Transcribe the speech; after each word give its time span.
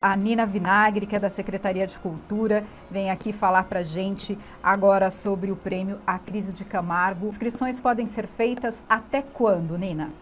A 0.00 0.14
Nina 0.14 0.46
Vinagre, 0.46 1.06
que 1.06 1.16
é 1.16 1.18
da 1.18 1.28
Secretaria 1.28 1.84
de 1.84 1.98
Cultura, 1.98 2.64
vem 2.88 3.10
aqui 3.10 3.32
falar 3.32 3.64
para 3.64 3.82
gente 3.82 4.38
agora 4.62 5.10
sobre 5.10 5.50
o 5.50 5.56
prêmio 5.56 5.98
A 6.06 6.20
Crise 6.20 6.52
de 6.52 6.64
Camargo. 6.64 7.26
Inscrições 7.26 7.80
podem 7.80 8.06
ser 8.06 8.28
feitas 8.28 8.84
até 8.88 9.22
quando, 9.22 9.76
Nina? 9.76 10.12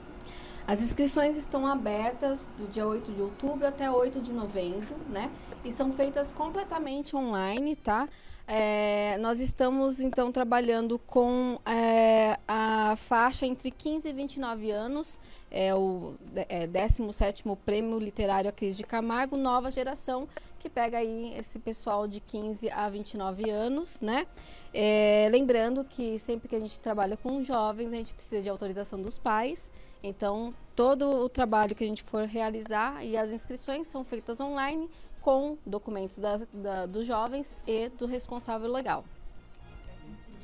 As 0.66 0.82
inscrições 0.82 1.36
estão 1.36 1.64
abertas 1.64 2.40
do 2.58 2.66
dia 2.66 2.84
8 2.84 3.12
de 3.12 3.22
outubro 3.22 3.64
até 3.64 3.88
8 3.88 4.20
de 4.20 4.32
novembro, 4.32 4.96
né? 5.08 5.30
E 5.64 5.70
são 5.70 5.92
feitas 5.92 6.32
completamente 6.32 7.14
online, 7.14 7.76
tá? 7.76 8.08
É, 8.48 9.16
nós 9.18 9.40
estamos 9.40 10.00
então 10.00 10.30
trabalhando 10.30 10.98
com 11.00 11.58
é, 11.66 12.38
a 12.46 12.94
faixa 12.96 13.44
entre 13.44 13.72
15 13.72 14.08
e 14.08 14.12
29 14.12 14.70
anos, 14.70 15.18
é 15.50 15.74
o 15.74 16.14
é, 16.48 16.66
17 16.66 17.44
Prêmio 17.64 17.98
Literário 17.98 18.48
A 18.48 18.52
Crise 18.52 18.76
de 18.76 18.84
Camargo, 18.84 19.36
nova 19.36 19.70
geração, 19.70 20.28
que 20.58 20.68
pega 20.68 20.98
aí 20.98 21.32
esse 21.36 21.58
pessoal 21.58 22.06
de 22.08 22.20
15 22.20 22.70
a 22.70 22.88
29 22.88 23.50
anos, 23.50 24.00
né? 24.00 24.26
É, 24.72 25.28
lembrando 25.30 25.84
que 25.84 26.18
sempre 26.18 26.48
que 26.48 26.54
a 26.54 26.60
gente 26.60 26.78
trabalha 26.80 27.16
com 27.16 27.42
jovens, 27.42 27.92
a 27.92 27.96
gente 27.96 28.14
precisa 28.14 28.42
de 28.42 28.48
autorização 28.48 29.00
dos 29.00 29.18
pais, 29.18 29.70
então 30.06 30.54
todo 30.74 31.08
o 31.08 31.28
trabalho 31.28 31.74
que 31.74 31.84
a 31.84 31.86
gente 31.86 32.02
for 32.02 32.24
realizar 32.24 33.04
e 33.04 33.16
as 33.16 33.30
inscrições 33.30 33.88
são 33.88 34.04
feitas 34.04 34.40
online 34.40 34.88
com 35.20 35.56
documentos 35.66 36.18
da, 36.18 36.40
da, 36.52 36.86
dos 36.86 37.06
jovens 37.06 37.56
e 37.66 37.88
do 37.88 38.06
responsável 38.06 38.70
legal. 38.70 39.04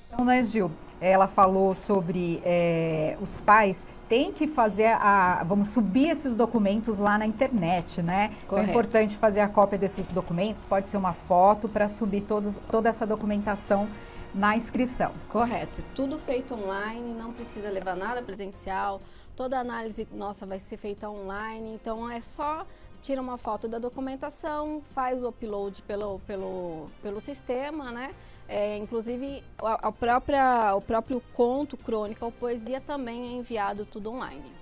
Então, 0.09 0.25
né, 0.25 0.43
Gil? 0.43 0.71
Ela 1.01 1.27
falou 1.27 1.75
sobre 1.75 2.43
é, 2.45 3.17
os 3.21 3.41
pais 3.41 3.87
têm 4.09 4.31
que 4.31 4.47
fazer 4.47 4.95
a. 5.01 5.43
Vamos 5.45 5.69
subir 5.69 6.11
esses 6.11 6.37
documentos 6.37 6.99
lá 6.99 7.17
na 7.17 7.27
internet, 7.27 8.03
né? 8.03 8.31
Então 8.45 8.59
é 8.59 8.65
importante 8.65 9.17
fazer 9.17 9.41
a 9.41 9.49
cópia 9.49 9.79
desses 9.79 10.13
documentos, 10.13 10.67
pode 10.67 10.87
ser 10.87 10.99
uma 10.99 11.15
foto 11.15 11.67
para 11.67 11.89
subir 11.89 12.21
todos, 12.21 12.61
toda 12.71 12.91
essa 12.91 13.07
documentação 13.07 13.89
na 14.35 14.55
inscrição. 14.55 15.13
Correto. 15.29 15.83
Tudo 15.95 16.19
feito 16.19 16.55
online, 16.55 17.15
não 17.15 17.33
precisa 17.33 17.71
levar 17.71 17.97
nada 17.97 18.23
presencial. 18.23 19.01
Toda 19.37 19.59
análise 19.59 20.07
nossa 20.13 20.45
vai 20.45 20.59
ser 20.59 20.77
feita 20.77 21.09
online, 21.09 21.75
então 21.75 22.11
é 22.11 22.21
só 22.21 22.67
tira 23.01 23.21
uma 23.21 23.37
foto 23.37 23.67
da 23.67 23.79
documentação, 23.79 24.81
faz 24.95 25.23
o 25.23 25.29
upload 25.29 25.83
pelo, 25.83 26.21
pelo, 26.21 26.87
pelo 27.03 27.21
sistema, 27.21 27.91
né? 27.91 28.15
É, 28.49 28.77
inclusive, 28.77 29.43
a, 29.59 29.89
a, 29.89 29.93
própria, 29.93 30.75
o 30.77 30.81
próprio 30.81 31.23
conto, 31.35 31.77
crônica 31.77 32.25
ou 32.25 32.31
poesia 32.31 32.81
também 32.81 33.23
é 33.23 33.33
enviado 33.39 33.85
tudo 33.85 34.11
online. 34.11 34.53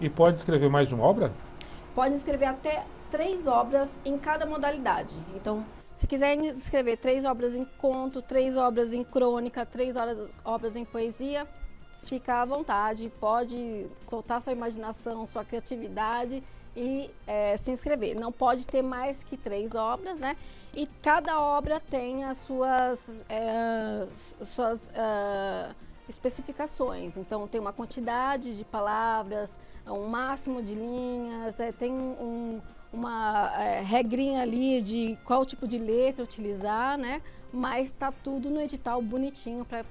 E 0.00 0.10
pode 0.10 0.38
escrever 0.38 0.68
mais 0.68 0.88
de 0.88 0.94
uma 0.94 1.04
obra? 1.04 1.32
Pode 1.94 2.14
escrever 2.14 2.46
até 2.46 2.84
três 3.10 3.46
obras 3.46 3.98
em 4.04 4.18
cada 4.18 4.44
modalidade. 4.46 5.14
Então, 5.36 5.64
se 5.94 6.06
quiser 6.08 6.36
escrever 6.36 6.96
três 6.96 7.24
obras 7.24 7.54
em 7.54 7.64
conto, 7.78 8.20
três 8.20 8.56
obras 8.56 8.92
em 8.92 9.04
crônica, 9.04 9.64
três 9.64 9.94
horas, 9.94 10.28
obras 10.44 10.74
em 10.74 10.84
poesia, 10.84 11.46
fica 12.04 12.42
à 12.42 12.44
vontade, 12.44 13.10
pode 13.20 13.86
soltar 13.96 14.40
sua 14.42 14.52
imaginação, 14.52 15.26
sua 15.26 15.44
criatividade 15.44 16.42
e 16.76 17.10
é, 17.26 17.56
se 17.56 17.70
inscrever. 17.70 18.14
Não 18.18 18.32
pode 18.32 18.66
ter 18.66 18.82
mais 18.82 19.22
que 19.22 19.36
três 19.36 19.74
obras, 19.74 20.18
né? 20.18 20.36
E 20.74 20.86
cada 21.02 21.40
obra 21.40 21.80
tem 21.80 22.24
as 22.24 22.38
suas, 22.38 23.24
é, 23.28 24.06
suas 24.44 24.78
uh, 24.88 25.74
especificações. 26.08 27.16
Então, 27.16 27.46
tem 27.46 27.60
uma 27.60 27.72
quantidade 27.72 28.56
de 28.56 28.64
palavras, 28.64 29.58
um 29.86 30.08
máximo 30.08 30.62
de 30.62 30.74
linhas, 30.74 31.60
é, 31.60 31.70
tem 31.70 31.92
um, 31.92 32.60
uma 32.92 33.52
é, 33.56 33.80
regrinha 33.82 34.42
ali 34.42 34.82
de 34.82 35.18
qual 35.24 35.44
tipo 35.44 35.66
de 35.68 35.78
letra 35.78 36.24
utilizar, 36.24 36.98
né? 36.98 37.22
Mas 37.52 37.90
está 37.90 38.10
tudo 38.10 38.50
no 38.50 38.60
edital 38.60 39.00
bonitinho 39.00 39.64
para 39.64 39.84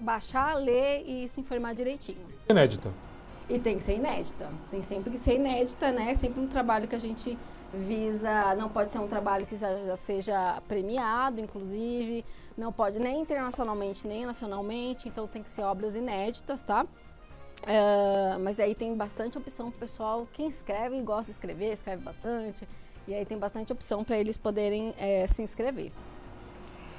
baixar, 0.00 0.54
ler 0.54 1.02
e 1.06 1.28
se 1.28 1.40
informar 1.40 1.74
direitinho. 1.74 2.26
Inédita. 2.48 2.92
E 3.48 3.58
tem 3.58 3.78
que 3.78 3.84
ser 3.84 3.94
inédita. 3.94 4.52
Tem 4.70 4.82
sempre 4.82 5.10
que 5.10 5.18
ser 5.18 5.36
inédita, 5.36 5.92
né? 5.92 6.14
Sempre 6.14 6.40
um 6.40 6.48
trabalho 6.48 6.88
que 6.88 6.96
a 6.96 6.98
gente 6.98 7.38
visa. 7.72 8.54
Não 8.56 8.68
pode 8.68 8.90
ser 8.90 8.98
um 8.98 9.06
trabalho 9.06 9.46
que 9.46 9.56
já 9.56 9.96
seja 9.96 10.60
premiado, 10.66 11.40
inclusive. 11.40 12.24
Não 12.56 12.72
pode 12.72 12.98
nem 12.98 13.20
internacionalmente, 13.20 14.06
nem 14.06 14.26
nacionalmente. 14.26 15.08
Então 15.08 15.28
tem 15.28 15.42
que 15.42 15.50
ser 15.50 15.62
obras 15.62 15.94
inéditas, 15.94 16.64
tá? 16.64 16.84
Uh, 17.62 18.38
mas 18.40 18.60
aí 18.60 18.74
tem 18.74 18.94
bastante 18.94 19.38
opção 19.38 19.70
pro 19.70 19.80
pessoal. 19.80 20.26
Quem 20.32 20.48
escreve 20.48 20.98
e 20.98 21.02
gosta 21.02 21.26
de 21.26 21.32
escrever, 21.32 21.72
escreve 21.72 22.02
bastante. 22.02 22.66
E 23.06 23.14
aí 23.14 23.24
tem 23.24 23.38
bastante 23.38 23.72
opção 23.72 24.02
para 24.02 24.18
eles 24.18 24.36
poderem 24.36 24.92
é, 24.98 25.26
se 25.28 25.40
inscrever. 25.40 25.92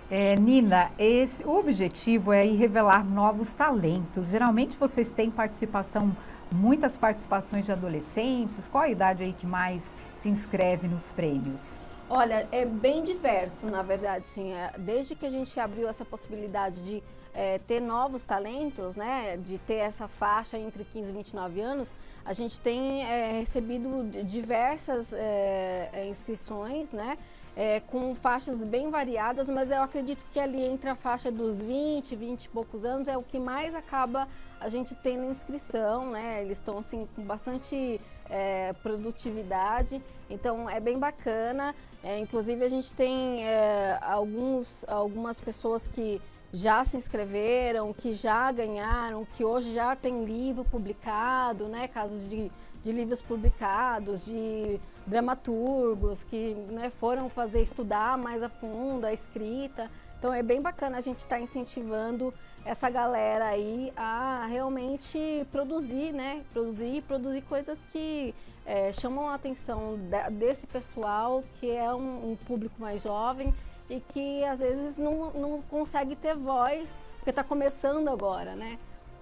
É, 0.10 0.38
Nina, 0.38 0.90
esse, 0.98 1.44
o 1.44 1.60
objetivo 1.60 2.32
é 2.32 2.44
revelar 2.44 3.04
novos 3.04 3.54
talentos. 3.54 4.30
Geralmente 4.30 4.78
vocês 4.78 5.12
têm 5.12 5.30
participação 5.30 6.16
muitas 6.50 6.96
participações 6.96 7.66
de 7.66 7.74
adolescentes? 7.74 8.70
Qual 8.70 8.86
a 8.86 8.90
idade 8.90 9.22
aí 9.22 9.34
que 9.34 9.46
mais 9.46 9.94
se 10.18 10.30
inscreve 10.30 10.88
nos 10.88 11.12
prêmios? 11.12 11.74
Olha, 12.10 12.48
é 12.54 12.64
bem 12.64 13.04
diverso, 13.04 13.66
na 13.66 13.84
verdade, 13.84 14.26
sim. 14.28 14.54
É, 14.54 14.72
desde 14.80 15.14
que 15.14 15.26
a 15.26 15.30
gente 15.30 15.60
abriu 15.60 15.90
essa 15.90 16.06
possibilidade 16.06 16.82
de 16.82 17.04
é, 17.34 17.60
ter 17.60 17.82
novos 17.82 18.24
talentos, 18.24 18.96
né, 18.96 19.36
de 19.36 19.58
ter 19.58 19.76
essa 19.76 20.08
faixa 20.08 20.58
entre 20.58 20.86
15 20.86 21.12
e 21.12 21.14
29 21.14 21.60
anos, 21.60 21.94
a 22.24 22.32
gente 22.32 22.62
tem 22.62 23.04
é, 23.04 23.40
recebido 23.40 24.10
diversas 24.24 25.12
é, 25.12 25.90
é, 25.92 26.08
inscrições, 26.08 26.94
né, 26.94 27.18
é, 27.58 27.82
com 27.82 28.16
faixas 28.16 28.64
bem 28.64 28.90
variadas, 28.90 29.50
mas 29.50 29.70
eu 29.70 29.84
acredito 29.84 30.26
que 30.32 30.40
ali 30.40 30.64
entre 30.64 30.90
a 30.90 30.96
faixa 30.96 31.30
dos 31.30 31.62
20, 31.62 32.16
20 32.16 32.46
e 32.46 32.50
poucos 32.50 32.86
anos 32.86 33.10
é 33.10 33.18
o 33.18 33.22
que 33.22 33.38
mais 33.38 33.76
acaba 33.76 34.30
a 34.60 34.70
gente 34.70 34.96
tendo 34.96 35.26
inscrição, 35.26 36.12
né? 36.12 36.42
Eles 36.42 36.58
estão 36.58 36.78
assim 36.78 37.08
com 37.16 37.24
bastante 37.24 38.00
é, 38.30 38.74
produtividade, 38.74 40.02
então 40.30 40.70
é 40.70 40.80
bem 40.80 40.98
bacana. 40.98 41.76
É, 42.04 42.20
inclusive 42.20 42.64
a 42.64 42.70
gente 42.70 42.94
tem 42.94 43.46
é, 43.46 43.98
alguns, 44.02 44.86
algumas 44.88 45.42
pessoas 45.42 45.88
que 45.88 46.22
já 46.52 46.84
se 46.84 46.98
inscreveram, 46.98 47.94
que 47.94 48.14
já 48.14 48.52
ganharam, 48.52 49.26
que 49.34 49.44
hoje 49.44 49.74
já 49.74 49.96
tem 49.96 50.24
livro 50.24 50.64
publicado, 50.64 51.68
né? 51.68 51.88
Casos 51.88 52.30
de, 52.30 52.52
de 52.84 52.92
livros 52.92 53.22
publicados, 53.22 54.26
de 54.26 54.80
dramaturgos 55.06 56.24
que 56.24 56.54
né, 56.70 56.90
foram 56.90 57.30
fazer 57.30 57.62
estudar 57.62 58.18
mais 58.18 58.44
a 58.44 58.50
fundo 58.50 59.06
a 59.06 59.14
escrita. 59.14 59.90
Então 60.18 60.34
é 60.34 60.42
bem 60.42 60.62
bacana 60.62 60.98
a 60.98 61.02
gente 61.02 61.20
estar 61.20 61.36
tá 61.36 61.42
incentivando 61.42 62.34
essa 62.66 62.90
galera 62.90 63.46
aí 63.46 63.94
a 63.96 64.46
realmente 64.48 65.46
produzir, 65.52 66.12
né? 66.12 66.44
Produzir 66.52 67.04
produzir 67.04 67.42
coisas 67.44 67.78
que 67.92 68.34
é, 68.66 68.92
chamam 68.92 69.30
a 69.30 69.36
atenção 69.36 69.98
desse 70.32 70.66
pessoal 70.66 71.44
que 71.60 71.70
é 71.70 71.94
um, 71.94 72.32
um, 72.32 72.36
público 72.36 72.76
mais 72.82 73.04
jovem 73.04 73.54
e 73.90 74.00
que 74.00 74.44
às 74.44 74.60
vezes 74.60 74.98
não, 74.98 75.32
não 75.32 75.62
consegue 75.62 76.16
ter 76.16 76.36
voz 76.36 76.98
porque 77.18 77.30
está 77.30 77.44
começando 77.44 78.10
agora, 78.10 78.56
né? 78.56 78.80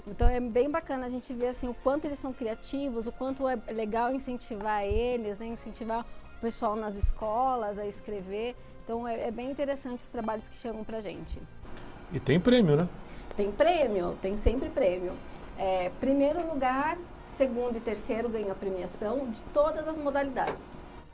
Então 0.07 0.29
é 0.29 0.39
bem 0.39 0.69
bacana 0.69 1.07
a 1.07 1.09
gente 1.09 1.33
ver 1.33 1.47
assim 1.47 1.67
o 1.67 1.73
quanto 1.73 2.05
eles 2.05 2.19
são 2.19 2.31
criativos, 2.31 3.05
o 3.07 3.11
quanto 3.11 3.47
é 3.47 3.59
legal 3.73 4.13
incentivar 4.13 4.83
eles, 4.83 5.39
né? 5.39 5.47
incentivar 5.47 6.05
o 6.37 6.41
pessoal 6.41 6.75
nas 6.75 6.95
escolas 6.95 7.79
a 7.79 7.85
escrever. 7.85 8.55
Então 8.83 9.07
é, 9.07 9.27
é 9.27 9.31
bem 9.31 9.49
interessante 9.49 9.99
os 9.99 10.09
trabalhos 10.09 10.47
que 10.47 10.55
chegam 10.55 10.83
pra 10.83 11.01
gente. 11.01 11.39
E 12.11 12.19
tem 12.19 12.39
prêmio, 12.39 12.75
né? 12.75 12.89
Tem 13.35 13.51
prêmio, 13.51 14.17
tem 14.21 14.37
sempre 14.37 14.69
prêmio. 14.69 15.13
É, 15.57 15.89
primeiro 15.99 16.45
lugar, 16.47 16.97
segundo 17.25 17.77
e 17.77 17.79
terceiro 17.79 18.29
ganham 18.29 18.51
a 18.51 18.55
premiação 18.55 19.29
de 19.29 19.41
todas 19.53 19.87
as 19.87 19.97
modalidades. 19.97 20.65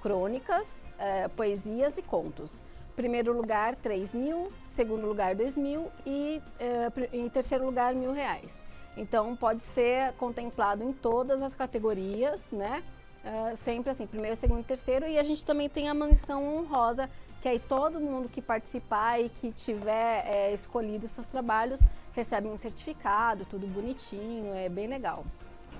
Crônicas, 0.01 0.83
é, 0.97 1.27
poesias 1.27 1.97
e 1.97 2.01
contos. 2.01 2.63
Primeiro 2.95 3.33
lugar, 3.33 3.75
3 3.75 4.13
mil. 4.13 4.51
Segundo 4.65 5.07
lugar, 5.07 5.35
2 5.35 5.57
mil. 5.57 5.91
E 6.05 6.41
é, 6.59 6.91
em 7.13 7.29
terceiro 7.29 7.65
lugar, 7.65 7.93
mil 7.93 8.11
reais. 8.11 8.59
Então, 8.97 9.35
pode 9.35 9.61
ser 9.61 10.11
contemplado 10.13 10.83
em 10.83 10.91
todas 10.91 11.41
as 11.41 11.55
categorias, 11.55 12.47
né? 12.51 12.83
Uh, 13.23 13.55
sempre 13.55 13.91
assim, 13.91 14.07
primeiro, 14.07 14.35
segundo 14.35 14.63
terceiro. 14.63 15.05
E 15.05 15.17
a 15.17 15.23
gente 15.23 15.45
também 15.45 15.69
tem 15.69 15.87
a 15.87 15.93
mansão 15.93 16.57
honrosa, 16.57 17.09
que 17.41 17.47
aí 17.47 17.59
todo 17.59 17.99
mundo 17.99 18.27
que 18.27 18.41
participar 18.41 19.19
e 19.19 19.29
que 19.29 19.51
tiver 19.51 20.23
é, 20.25 20.53
escolhido 20.53 21.07
seus 21.07 21.27
trabalhos 21.27 21.81
recebe 22.13 22.47
um 22.47 22.57
certificado, 22.57 23.45
tudo 23.45 23.67
bonitinho, 23.67 24.53
é 24.53 24.67
bem 24.69 24.87
legal. 24.87 25.23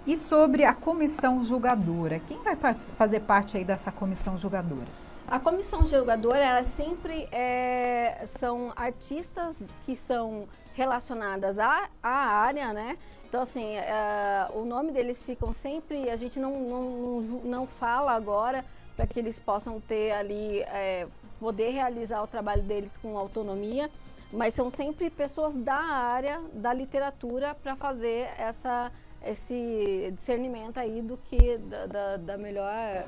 E 0.05 0.17
sobre 0.17 0.63
a 0.63 0.73
comissão 0.73 1.43
julgadora, 1.43 2.19
quem 2.19 2.38
vai 2.41 2.55
fazer 2.55 3.19
parte 3.21 3.57
aí 3.57 3.63
dessa 3.63 3.91
comissão 3.91 4.35
julgadora? 4.37 4.87
A 5.31 5.39
comissão 5.39 5.88
julgadora, 5.88 6.39
ela 6.39 6.66
sempre 6.66 7.25
é, 7.31 8.22
são 8.28 8.74
artistas 8.75 9.56
que 9.86 9.95
são 9.95 10.45
relacionadas 10.74 11.57
à, 11.57 11.88
à 12.04 12.10
área, 12.10 12.74
né? 12.74 12.98
Então, 13.30 13.42
assim, 13.42 13.78
é, 13.78 14.50
o 14.54 14.66
nome 14.66 14.92
deles 14.92 15.25
ficam 15.25 15.54
sempre, 15.54 16.10
a 16.10 16.18
gente 16.18 16.38
não, 16.38 16.60
não, 16.60 16.81
não, 16.81 17.39
não 17.45 17.66
fala 17.66 18.12
agora, 18.12 18.66
para 18.98 19.07
que 19.07 19.18
eles 19.18 19.39
possam 19.39 19.80
ter 19.80 20.12
ali, 20.12 20.63
é, 20.63 21.07
poder 21.39 21.69
realizar 21.69 22.22
o 22.22 22.28
trabalho 22.28 22.63
deles 22.63 22.98
com 22.98 23.18
autonomia, 23.18 23.89
mas 24.33 24.54
são 24.54 24.69
sempre 24.69 25.10
pessoas 25.10 25.56
da 25.56 25.78
área 25.78 26.42
da 26.51 26.74
literatura 26.74 27.56
para 27.56 27.78
fazer 27.78 28.28
essa, 28.38 28.92
esse 29.24 30.12
discernimento 30.13 30.78
aí 30.78 31.01
do 31.01 31.16
que 31.16 31.57
da, 31.57 31.86
da, 31.86 32.18
da 32.18 32.38
melhor 32.38 33.06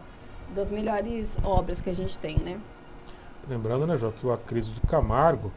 das 0.53 0.69
melhores 0.71 1.37
obras 1.43 1.81
que 1.81 1.89
a 1.89 1.93
gente 1.93 2.17
tem, 2.17 2.37
né? 2.39 2.59
Lembrando, 3.47 3.85
né, 3.85 3.97
Jó, 3.97 4.11
que 4.11 4.25
o 4.25 4.31
Acriso 4.31 4.73
de 4.73 4.81
Camargo 4.81 5.51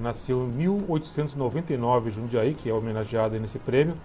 nasceu 0.00 0.44
em 0.44 0.56
1899 0.56 2.08
em 2.08 2.12
Jundiaí, 2.12 2.54
que 2.54 2.70
é 2.70 2.72
homenageado 2.72 3.38
nesse 3.38 3.58
prêmio, 3.58 3.96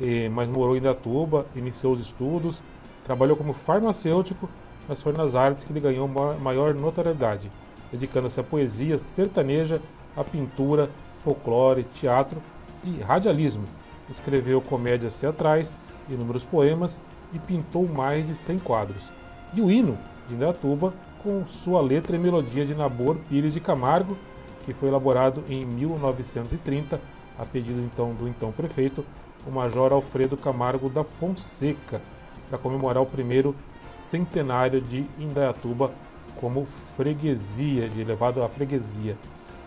e, 0.00 0.28
mas 0.28 0.48
morou 0.48 0.76
em 0.76 0.80
Datuba, 0.80 1.46
iniciou 1.54 1.92
os 1.92 2.00
estudos, 2.00 2.62
trabalhou 3.04 3.36
como 3.36 3.52
farmacêutico, 3.52 4.48
mas 4.88 5.02
foi 5.02 5.12
nas 5.12 5.34
artes 5.34 5.64
que 5.64 5.72
ele 5.72 5.80
ganhou 5.80 6.08
maior 6.08 6.74
notoriedade, 6.74 7.50
dedicando-se 7.90 8.38
à 8.38 8.42
poesia 8.42 8.98
sertaneja, 8.98 9.80
à 10.16 10.22
pintura, 10.22 10.88
folclore, 11.24 11.82
teatro 11.94 12.40
e 12.84 13.00
radialismo. 13.00 13.64
Escreveu 14.08 14.60
comédias 14.60 15.18
teatrais, 15.18 15.76
inúmeros 16.08 16.44
poemas 16.44 17.00
e 17.32 17.38
pintou 17.38 17.86
mais 17.88 18.28
de 18.28 18.34
100 18.34 18.60
quadros. 18.60 19.10
E 19.54 19.60
o 19.60 19.70
hino 19.70 19.96
de 20.28 20.34
Indaiatuba, 20.34 20.92
com 21.22 21.46
sua 21.46 21.80
letra 21.80 22.16
e 22.16 22.18
melodia 22.18 22.64
de 22.64 22.74
Nabor 22.74 23.16
Pires 23.28 23.54
de 23.54 23.60
Camargo, 23.60 24.16
que 24.64 24.72
foi 24.72 24.88
elaborado 24.88 25.42
em 25.48 25.64
1930, 25.64 27.00
a 27.38 27.44
pedido 27.44 27.80
então 27.80 28.14
do 28.14 28.28
então 28.28 28.50
prefeito, 28.52 29.04
o 29.46 29.50
Major 29.50 29.92
Alfredo 29.92 30.36
Camargo 30.36 30.88
da 30.88 31.04
Fonseca, 31.04 32.02
para 32.48 32.58
comemorar 32.58 33.02
o 33.02 33.06
primeiro 33.06 33.54
centenário 33.88 34.80
de 34.80 35.06
Indaiatuba 35.18 35.92
como 36.40 36.66
freguesia, 36.96 37.88
de 37.88 38.00
elevado 38.00 38.42
à 38.42 38.48
freguesia. 38.48 39.16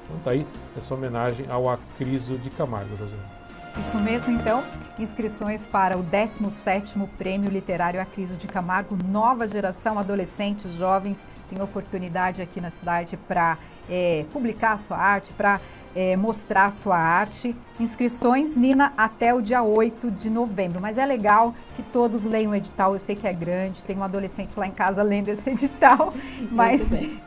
Então 0.05 0.19
tá 0.23 0.31
aí 0.31 0.45
essa 0.77 0.93
homenagem 0.93 1.45
ao 1.49 1.69
Acriso 1.69 2.37
de 2.37 2.49
Camargo, 2.49 2.95
José. 2.97 3.38
Isso 3.79 3.97
mesmo, 3.97 4.33
então, 4.33 4.61
inscrições 4.99 5.65
para 5.65 5.97
o 5.97 6.03
17º 6.03 7.07
Prêmio 7.17 7.49
Literário 7.49 8.01
Acriso 8.01 8.37
de 8.37 8.45
Camargo, 8.45 8.97
nova 9.07 9.47
geração, 9.47 9.97
adolescentes, 9.97 10.73
jovens, 10.73 11.25
tem 11.49 11.61
oportunidade 11.61 12.41
aqui 12.41 12.59
na 12.59 12.69
cidade 12.69 13.15
para 13.15 13.57
é, 13.89 14.25
publicar 14.33 14.73
a 14.73 14.77
sua 14.77 14.97
arte, 14.97 15.31
para 15.31 15.61
é, 15.95 16.17
mostrar 16.17 16.65
a 16.65 16.71
sua 16.71 16.97
arte. 16.97 17.55
Inscrições, 17.79 18.53
Nina, 18.53 18.91
até 18.97 19.33
o 19.33 19.41
dia 19.41 19.63
8 19.63 20.11
de 20.11 20.29
novembro. 20.29 20.81
Mas 20.81 20.97
é 20.97 21.05
legal 21.05 21.55
que 21.77 21.81
todos 21.81 22.25
leiam 22.25 22.51
o 22.51 22.55
edital. 22.55 22.91
Eu 22.91 22.99
sei 22.99 23.15
que 23.15 23.25
é 23.25 23.33
grande, 23.33 23.85
tem 23.85 23.97
um 23.97 24.03
adolescente 24.03 24.59
lá 24.59 24.67
em 24.67 24.71
casa 24.71 25.01
lendo 25.01 25.29
esse 25.29 25.49
edital, 25.49 26.13
mas 26.51 26.81